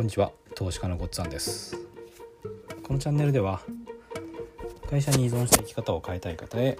[0.00, 0.32] こんにちは。
[0.54, 1.76] 投資家のごっつぁんです。
[2.82, 3.60] このチャンネルでは
[4.88, 6.78] 会社に依存した生き方を変えたい方へ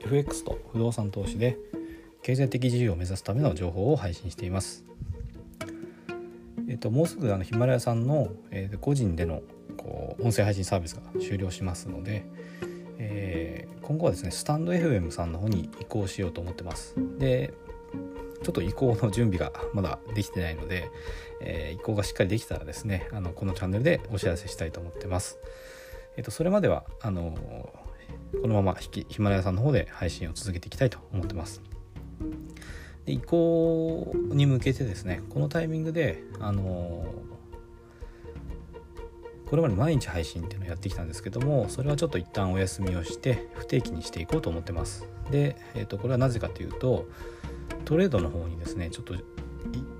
[0.00, 1.56] FX と不動産投資で
[2.20, 4.84] 経済的自由を目指すための情報を配信しています。
[6.68, 9.42] えっともうすぐあのヒマラヤさんの、えー、個人での
[9.76, 12.24] こう音声配信サービスが終了しますので、
[12.98, 16.96] えー、今後はですねスタンド FM さんの方に移行しようと思ってます。
[17.20, 17.54] で
[18.42, 20.90] ちょっと移行の準備がまだできてないので、
[21.40, 25.38] えー、移行がしっかりできたらですねあのこのチャンネルでお知らせしたいと思ってます。
[26.16, 27.34] えっ、ー、とそれまではあの
[28.40, 31.62] このままヒマラヤさんの方で配信を続けていきたいと思ってます。
[33.04, 37.04] で移行に向けてですねこのタイミングであの
[39.46, 47.08] これまで毎日配信っていうのをやってきたんですけどもそれはちょっと一旦お休みをして不定期にしていこうと思ってますで、えー、とこれはなぜかというと
[47.84, 49.14] トレードの方にですねちょっと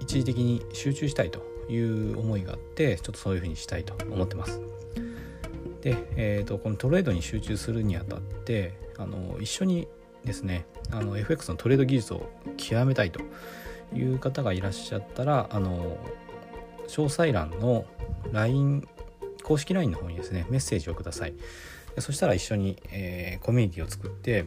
[0.00, 4.60] 一時的に集中したいという思いがあってちょっとそういうふうにしたいと思ってます。
[5.82, 9.86] で、えーと、このトレードに集中するにあたってあの一緒に
[10.24, 13.20] ですねあの FX のトレード技術を極めたいと
[13.94, 15.98] いう方がいらっしゃったらあの
[16.88, 17.84] 詳細欄の
[18.32, 18.88] LINE
[19.42, 21.34] 公式 LINE の方にですねメッセージをください
[21.98, 24.46] そしたら一緒に、えー、コミュニティを作って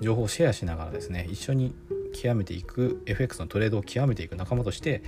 [0.00, 1.74] 情報をシェアしながらですね一緒に
[2.12, 5.02] 極めていく FX のトレードを極めていく仲間として、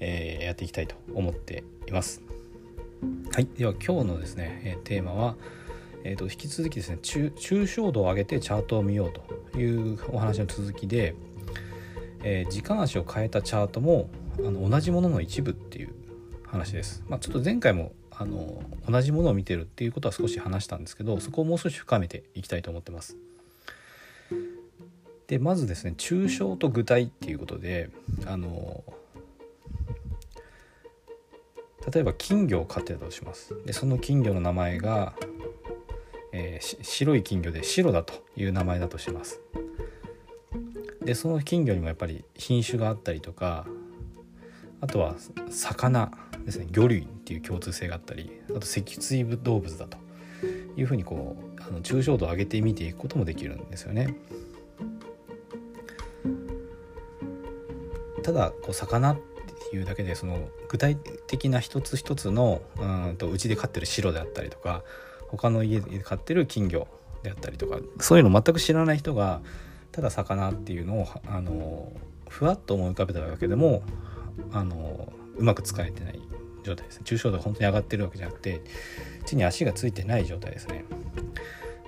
[0.00, 2.22] えー、やっていきたいと思っています。
[3.32, 5.36] はい、では今日のですね、えー、テーマは、
[6.04, 9.12] えーと、引き続きですね抽象度を上げてチャートを見よう
[9.52, 11.14] というお話の続きで、
[12.22, 15.94] えー、時間足を変えたチャートもあの同じものの一部っていう
[16.46, 17.04] 話です。
[17.08, 23.16] まあ、ちょっと前回もあの同じものを見てるっていうことは少し話したんですけどそこをもう少し深めていきたいと思ってます。
[25.28, 27.90] でまずですね抽象と具体っていうことで
[28.26, 28.84] あの
[31.92, 35.14] 例えば金魚を飼ってたとしますでその金魚の名前が、
[36.32, 39.40] えー、白い金魚で白だという名前だとします
[41.04, 43.66] でその金魚にもやっぱり品種があったりとか
[44.80, 45.14] あとは
[45.50, 46.10] 魚
[46.44, 49.98] ですね魚類っていう共通性があったりあと脊椎動物だと
[50.76, 54.14] いうふうにこうあの抽象度を上げて見ていくこともできるんですよね。
[58.26, 59.16] ただこう魚っ
[59.70, 64.82] ていうだけでその具体的な一つ一つのうんとうちで飼ってる白であったりとか
[65.28, 66.88] 他の家で飼ってる金魚
[67.22, 69.42] であったりとかそういうの全く知らない人が
[69.92, 71.92] ただ魚っていうのをあの
[72.28, 73.84] ふわっと思い浮かべただけでも
[74.52, 76.20] あのうまく使えてない
[76.64, 78.60] 状態ですね抽象度が本当に上がってるわけじゃなくて
[79.24, 80.84] 地に足がついてない状態ですね。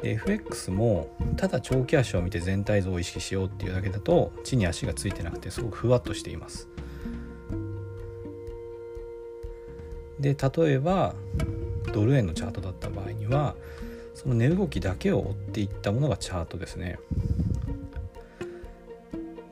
[0.03, 6.69] で FX もただ長期足を見て全体像を意識しようっていうだけだと地に足がついてなくてすごくふわっとしています。
[10.21, 11.15] で例えば
[11.93, 13.55] ドル円のチャートだった場合には
[14.15, 16.99] その値動きだけを追っていったものがチャートですね。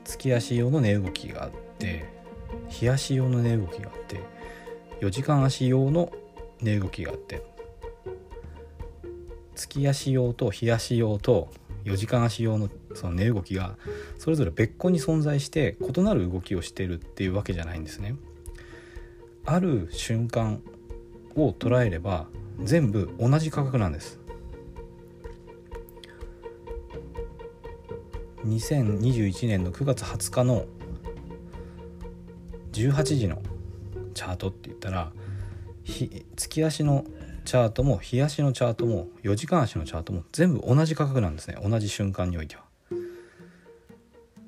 [0.04, 2.04] 月足用の値動きがあって
[2.68, 4.20] 日足用の値動きがあって
[5.00, 6.12] 4時間足用の
[6.60, 7.42] 値動きがあって
[9.56, 11.52] 月足用と日足用と
[11.84, 13.76] 4時間足用のその値動きが
[14.18, 18.14] それぞれ別個に存在して異なる動きをしてるっていうわけじゃないんですね。
[19.44, 20.60] ある瞬間
[21.34, 22.26] を捉えれば
[22.62, 24.20] 全部同じ価格なんです。
[28.44, 30.66] 2021年の9月20日の
[32.72, 33.42] 18時の
[34.14, 35.12] チャートって言ったら
[36.36, 37.04] 月足の
[37.46, 41.56] チャートも日足のチャートも4時間足のチャートも全部同じ価格なんですね。
[41.62, 42.64] 同じ瞬間においては。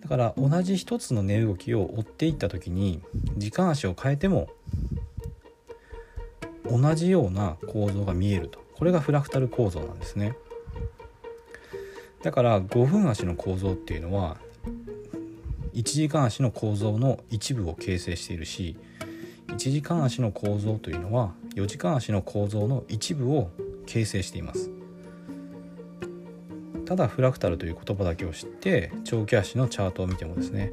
[0.00, 3.00] だから同じ一つの値動きを追っていった時に
[3.36, 4.48] 時間足を変えても
[6.68, 8.58] 同じような構造が見えると。
[8.74, 10.36] これがフラクタル構造なんですね。
[12.22, 14.38] だから5分足の構造っていうのは
[15.72, 18.76] 1時間足の構造の一部を形成しているし
[19.46, 23.50] 1時間足の構造というのは4時間足の構造の一部を
[23.86, 24.70] 形成しています。
[26.84, 30.72] ただフラクタルという言葉だけを知って長期足のチャートを見てもですね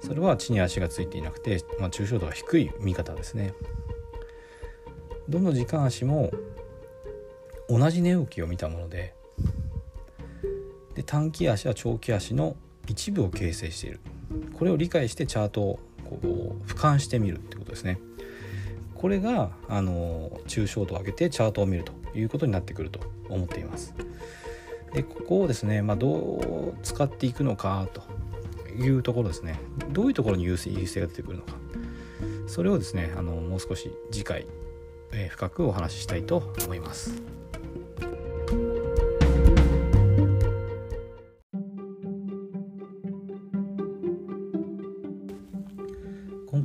[0.00, 3.54] それは地に足がついていなくて、まあ、抽象度が低い見方ですね。
[5.28, 6.30] どの時間足も
[7.68, 9.14] 同じ値動きを見たもので
[10.94, 14.00] で短期足は長期足の一部を形成している。
[14.58, 16.26] これを理解してチャートをこう
[16.70, 17.98] 俯瞰してみるってことですね。
[18.98, 23.94] これがあの抽象度を上げてチャートを見るということになってくると思っています。
[24.92, 28.02] でここをですね、まあ、どう使っていくのかと
[28.72, 29.60] いうところですね。
[29.92, 31.54] どういうところに優勢が出てくるのか。
[32.46, 34.46] それをですねあのもう少し次回、
[35.12, 37.22] えー、深くお話ししたいと思います。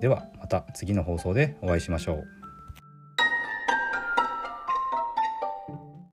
[0.00, 2.37] ではまた次の放送でお会いしましょう。